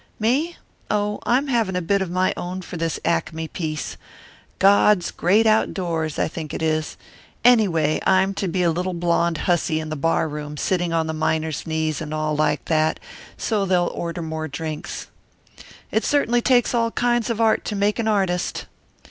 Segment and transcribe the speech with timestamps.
[0.19, 0.57] Me?
[0.89, 3.97] Oh, I'm having a bit of my own in this Acme piece
[4.57, 6.97] God's Great Outdoors, I think it is
[7.45, 11.13] anyway, I'm to be a little blonde hussy in the bar room, sitting on the
[11.13, 12.99] miners' knees and all like that,
[13.37, 15.05] so they'll order more drinks.
[15.91, 18.65] It certainly takes all kinds of art to make an artist.